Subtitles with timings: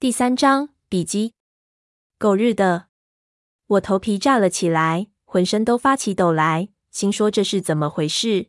[0.00, 1.34] 第三章笔记。
[2.18, 2.86] 狗日的！
[3.66, 8.48] 我头皮炸了起来，浑身都发起抖来，心说这是怎么回事？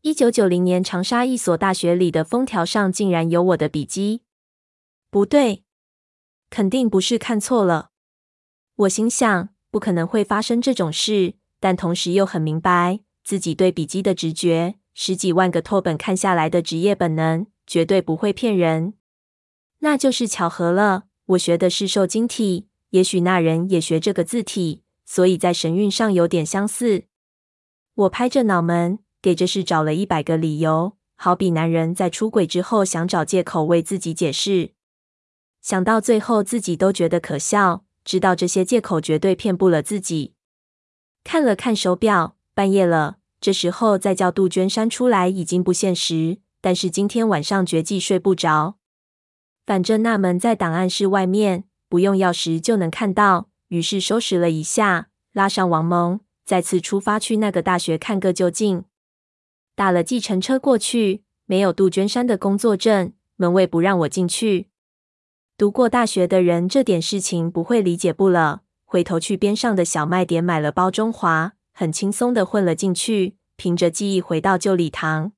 [0.00, 4.22] 一九九零年，长沙一所大学里的封条上竟然有我的笔记。
[5.08, 5.62] 不对，
[6.50, 7.90] 肯定不是看错了。
[8.74, 18.94] 我心想，不可能会发生这种事，但同时又很明白自己对笔记的直觉，十几万个拓本看下来的职业本能，绝对不会骗人。
[19.80, 21.04] 那就是巧合了。
[21.26, 27.04] 我学的是瘦金体，也许那人也学这个字体，所以在神韵上有点相似。
[27.94, 34.72] 我拍着脑门，给这事找了一百个理由，好比男人在出轨之后想找借口为自己解释。
[35.60, 40.34] 想到最后，自己都觉得可笑，知道这些借口绝对骗不了自己。
[41.24, 43.16] 看了看手表，半夜了。
[43.40, 48.76] 这时候再叫杜鹃山出来已经不现实，但是今天晚上绝技睡不着。
[49.66, 53.48] 反正那门在档案室外面，不用钥匙就能看到。
[53.68, 58.84] 于是收拾了一下，拉上王蒙，再次出发去那个大学看个究竟。
[59.74, 64.68] 打了计程车过去，没有杜鹃山的工作证，门卫不让我进去。
[65.58, 68.62] 读过大学的人这点事情不会理解不了。
[68.84, 75.32] 回头去边上的小卖点买了包中华，很轻松的混了进去，凭着记忆回到旧礼堂。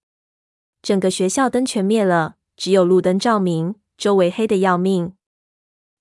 [0.82, 3.76] 整个学校灯全灭了，只有路灯照明。
[3.98, 5.14] 周围黑得要命，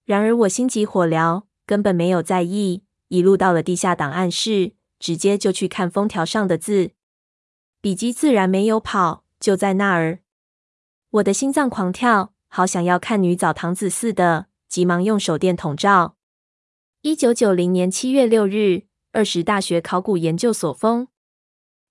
[0.05, 2.83] 然而我心急火燎，根本没有在意。
[3.07, 6.91] 一路到了地下档案室，直接就去看封条上的字，
[7.81, 10.19] 笔迹自然没有跑，就在那儿。
[11.09, 16.17] 我的心脏狂跳，好想要看女澡堂子似的，急忙用手电筒照。
[17.01, 21.07] 一九九零年七月六日，二十大学考古研究所封。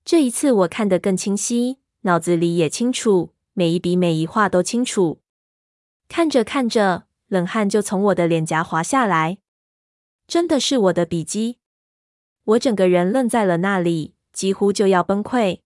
[0.04, 5.20] 这一次我看得更清晰，脑子里也清楚，每一笔每一画都清楚。
[6.08, 9.38] 看着看着，冷汗就从我的脸颊滑下来。
[10.26, 11.58] 真的是我的笔迹！
[12.44, 15.60] 我整个人愣在了那里，几乎就要崩溃。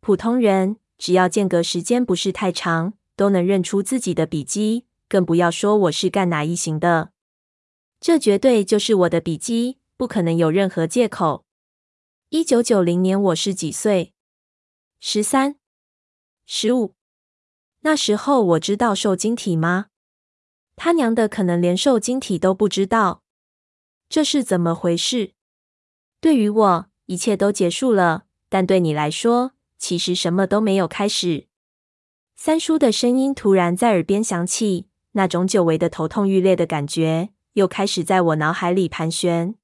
[0.00, 7.12] 普通人只要间隔时间不是太长，都能认出自己的笔迹，更不要说我是干哪一行的。
[8.00, 11.44] 这绝对就是我的笔迹，不可能有任何借口。
[12.28, 14.12] 一九九零年我是几岁？
[15.00, 15.56] 十三、
[16.46, 16.97] 十五。
[17.80, 19.86] 那时候我知道瘦金体吗？
[20.76, 23.22] 他娘的，可能连瘦金体都不知道，
[24.08, 25.32] 这是怎么回事？
[26.20, 31.46] 对于我，一切都结束了，但对你来说，其实什么都没有开始。
[32.36, 39.54] 三叔的声音突然在耳边响起，那种久违的头痛欲裂的感觉又开始在我脑海里盘旋。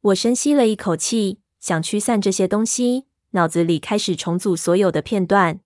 [0.00, 5.60] 我深吸了一口气，想驱散这些东西，脑子里开始重组所有的片段。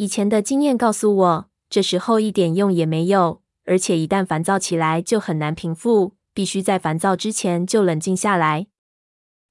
[0.00, 8.68] 以前的经验告诉我，这时候一点用也没有，而且一旦烦躁起来就很难平复，必须在烦躁之前就冷静下来。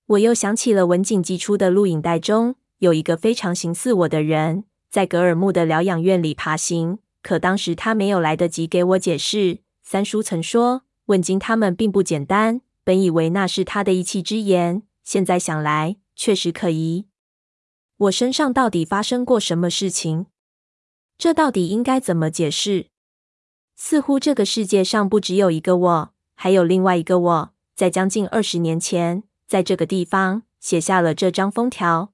[0.08, 9.60] 我又想起了文景寄出的录影带中，有一个非常形似我的人，在格尔木的疗养院里爬行，可当时他没有来得及给我解释。
[9.84, 17.06] 三叔曾说，问津他们并不简单，本以为那是他的一气之言，现在想来确实可疑。
[17.98, 20.26] 我身上到底发生过什么事情？
[21.20, 22.88] 这到底应该怎么解释？
[23.76, 32.14] 似乎这个世界上不只有一个我，还有另外一个我，在将近二十年前，在这个地方写下了这张封条，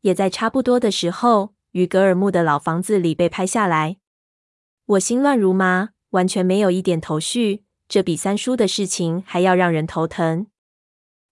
[0.00, 3.98] 也在差不多的时候，于格尔木的老房子里被拍下来。
[4.86, 7.64] 我心乱如麻，完全没有一点头绪。
[7.86, 10.46] 这比三叔的事情还要让人头疼。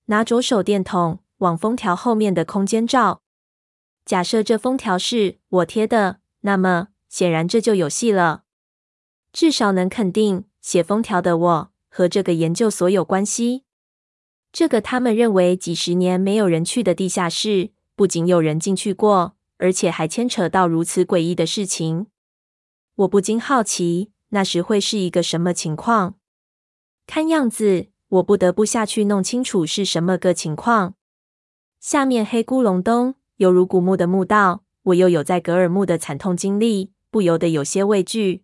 [0.07, 3.23] 拿着手电筒往封条后面的空间照，
[4.05, 6.21] 假设这封条是我贴的。
[6.47, 8.45] 那么显然这就有戏了，
[9.33, 13.65] 至少能肯定写封条的我和这个研究所有关系。
[14.53, 22.09] 这个他们认为几十年没有人去的地下室，不仅有人进去过，而且还牵扯到如此诡异的事情。
[22.97, 26.17] 我不禁好奇，那时会是一个什么情况？
[27.07, 30.95] 看样子我不得不下去弄清楚是什么个情况。
[31.81, 34.64] 下面黑咕隆咚，犹如古墓的墓道。
[34.85, 38.43] 我又有在格尔木的惨痛经历，不由得有些畏惧。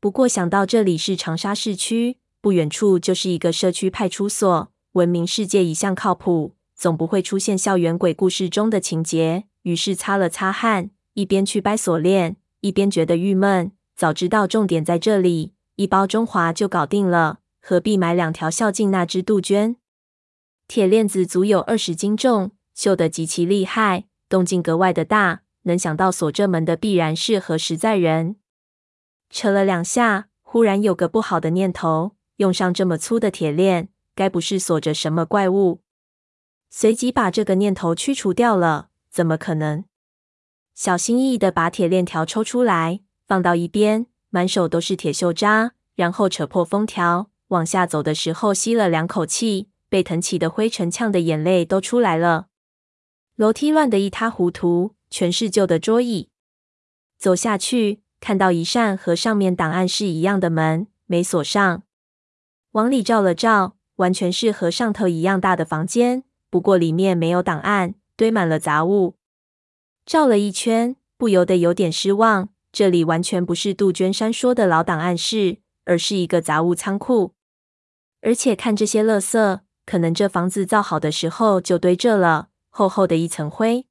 [0.00, 9.44] 不过想到这里是长沙市区，不远处就是一个社区派出所，闻名世界一向靠谱，总不会出现校园鬼故事中的情节。
[9.62, 13.72] 于是擦了擦汗，一边去掰锁链，一边觉得郁闷。
[13.94, 19.76] 早知道重点在这里，一包中华就搞定了，何必买两条孝敬那只杜鹃？
[20.66, 24.06] 铁链子足有二十斤重，锈得极其厉害。
[24.28, 28.36] 动静格外的大，能想到锁这门的必然是何实在人。
[29.30, 35.80] 扯了两下，忽然有个不好的念头：用上这么粗的铁链，该不是锁着什么怪物？
[36.70, 38.88] 随即把这个念头驱除掉了。
[39.10, 39.84] 怎么可能？
[40.74, 52.46] 小心翼翼的把铁链条抽出来，放到一边，满手都是铁锈渣，然后扯破封条，往下走的时候吸了两口气，被腾起的灰尘呛得眼泪都出来了。
[53.36, 56.30] 楼梯乱得一塌糊涂，全是旧的桌椅。
[57.18, 61.82] 走下去，看到一扇和上面档案室一样的门，没锁上。
[62.72, 69.16] 往里照了照，完全是和上头一样大的房间，不过里面没有档案，堆满了杂物。
[70.06, 72.48] 照了一圈，不由得有点失望。
[72.72, 77.34] 这里完全不是杜鹃山说的老档案室，而是一个杂物仓库。
[78.22, 83.86] 而且看这些垃圾，可能这房子造好的时候就堆这了，厚厚的一层灰。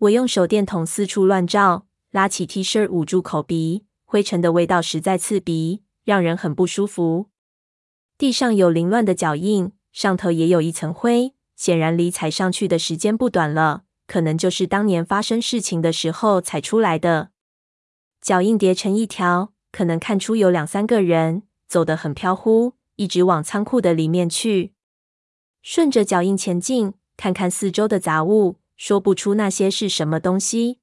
[0.00, 7.30] 我用手电筒四处乱照，拉起 T 恤捂住口鼻，灰尘的味道实在刺鼻，让人很不舒服。
[8.18, 13.84] 地上有凌乱的脚印，上头也有一层灰，显然离踩上去的时间不短了。
[14.06, 17.30] 可能就是当年发生事情的时候踩出来的。
[18.20, 24.74] 脚印叠成一条，可能看出有两三个人走得很飘忽，一直往仓库的里面去。
[25.62, 30.80] 顺着脚印前进，看看四周的杂物，说不出那些是什么东西。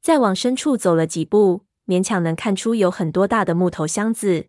[0.00, 4.46] 再往深处走了几步，勉强能看出有很多大的木头箱子。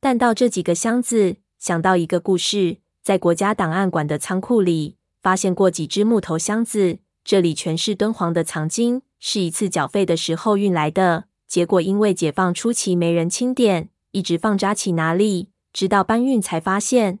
[0.00, 4.96] 但到这几个箱子，想到一个故事，在国家档案馆的仓库里。
[5.20, 11.24] 发现过几只木头箱子，这里全是敦煌的藏经，是一次缴费的时候运来的。
[11.46, 17.20] 结果因为解放初期没人清点，一直放扎起哪里，直到搬运才发现。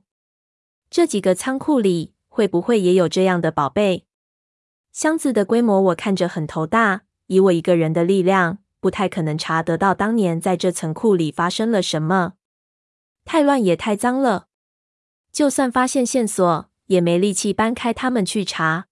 [0.90, 4.04] 这几个仓库里会不会也有这样的宝贝？
[4.94, 12.34] 箱子的规模我看着很头大，以我一个人的力量，不太可能查得到当年在这层库里发生了什么。
[13.24, 14.46] 太乱也太脏了，
[15.32, 16.70] 就算发现线索。
[16.88, 18.88] 也没力气搬开它们去查。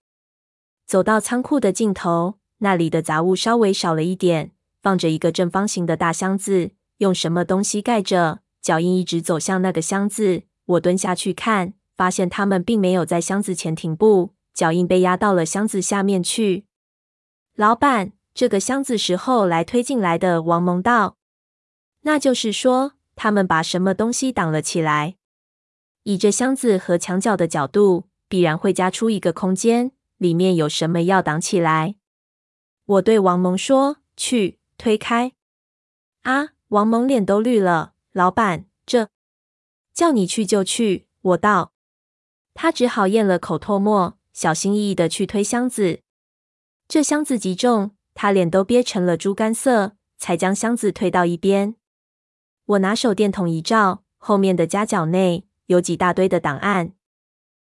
[0.87, 8.41] 走到仓库的尽头，那里的杂物稍微少了一点，放着一个正方形的大箱子，用什么东西盖着。
[8.63, 16.67] 脚印一直走向那个箱子，我蹲下去看，发现他们并没有在箱子前停步，脚印被压到了箱子下面去。
[17.55, 20.43] 老板，这个箱子时候来推进来的。
[20.43, 21.17] 王蒙道
[22.03, 25.17] ：“那就是说，他们把什么东西挡了起来。”
[26.05, 31.97] 以这箱子和墙角的角度，必然会夹出一个空间，里面有什么要挡起来？
[32.85, 35.33] 我对王蒙说：“去推开。”
[36.23, 36.51] 啊！
[36.69, 37.93] 王蒙脸都绿了。
[38.13, 39.09] 老板，这
[39.93, 41.07] 叫你去就去。
[41.21, 41.73] 我道。
[42.55, 46.01] 他只好咽了口唾沫，小心翼翼的去推箱子。
[46.89, 51.77] 这箱子极重，他脸都憋成了猪肝色，才将箱子推到一边。
[52.65, 55.47] 我拿手电筒一照，后面的夹角内。
[55.67, 56.93] 有几大堆的档案，